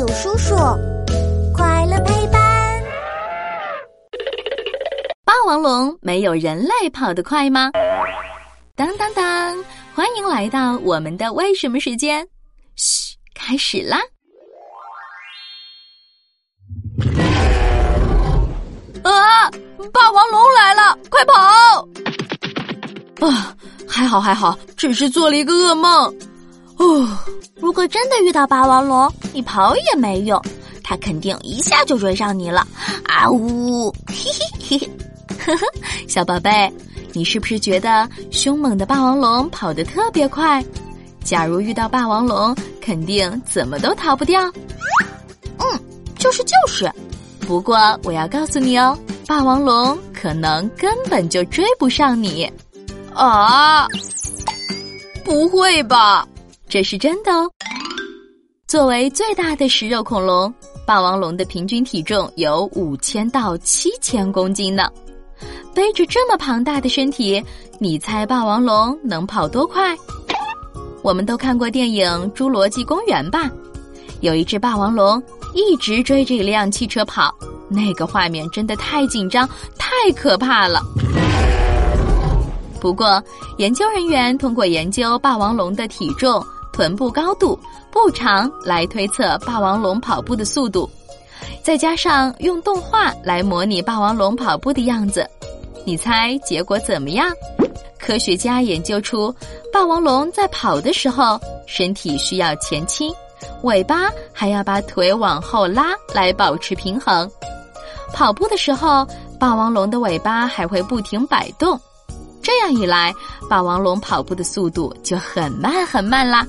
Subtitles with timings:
[0.00, 0.56] 有叔叔，
[1.54, 2.82] 快乐陪伴。
[5.26, 7.70] 霸王龙没有人类跑得快吗？
[8.74, 9.62] 当当当！
[9.94, 12.26] 欢迎来到我们的为什么时间。
[12.76, 13.98] 嘘，开始啦！
[19.02, 19.50] 啊！
[19.92, 21.86] 霸王龙来了，快跑！
[23.26, 23.54] 啊，
[23.86, 26.10] 还好还好，只是做了一个噩梦。
[26.80, 27.06] 哦，
[27.56, 30.42] 如果真的遇到霸王龙，你跑也没用，
[30.82, 32.66] 它肯定一下就追上你了。
[33.04, 33.94] 啊呜！
[34.06, 34.90] 嘿嘿嘿，
[35.44, 35.66] 呵呵，
[36.08, 36.72] 小宝贝，
[37.12, 40.64] 你是不是觉得凶猛的霸王龙跑得特别快？
[41.22, 44.50] 假如遇到霸王龙，肯定怎么都逃不掉。
[45.58, 45.78] 嗯，
[46.18, 46.90] 就是就是。
[47.46, 52.50] 不过我要告诉你哦，霸王龙可能根本就追不上你，
[53.12, 53.86] 啊！
[55.22, 56.26] 不会吧？
[56.70, 57.50] 这是真的哦。
[58.68, 60.54] 作为最大的食肉恐龙，
[60.86, 64.88] 霸王龙的平均体重有五千到七千公斤呢。
[65.74, 67.44] 背着这么庞大的身体，
[67.80, 69.96] 你猜霸王龙能跑多快？
[71.02, 73.50] 我们都看过电影《侏罗纪公园》吧？
[74.20, 75.20] 有一只霸王龙。
[75.52, 77.34] 一直追着一辆汽车跑，
[77.68, 80.80] 那个画面真的太紧张、太可怕了。
[82.80, 83.20] 不过，
[83.58, 86.40] 研究人员通过研究霸王龙的体重、
[86.80, 90.88] 臀部高度、步长来推测霸王龙跑步的速度，
[91.62, 95.28] 再加上用动画来模拟霸王龙跑步的样子，
[95.84, 97.30] 你猜结果怎么样？
[97.98, 99.30] 科学家研究出，
[99.70, 103.14] 霸王龙在跑的时候，身体需要前倾。
[103.62, 107.30] 尾巴还要把腿往后拉来保持平衡，
[108.14, 109.06] 跑步的时候，
[109.38, 111.78] 霸王龙的尾巴还会不停摆动。
[112.42, 113.14] 这样一来，
[113.50, 116.46] 霸王龙跑步的速度就很慢很慢啦，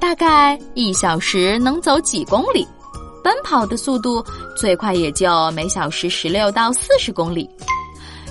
[0.00, 2.66] 大概一小时能走几公里。
[3.24, 4.24] 奔跑的速度
[4.56, 7.50] 最快也就每小时十六到四十公里，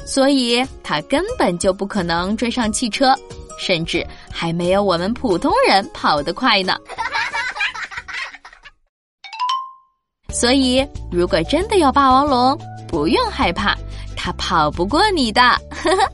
[0.06, 3.14] 所以它根本就不可能追上汽车，
[3.60, 6.78] 甚至还没有我们普通人跑得快呢。
[10.32, 13.76] 所以，如果真的有霸王龙，不用害怕，
[14.16, 15.42] 它跑不过你的。
[15.42, 16.10] 呵呵。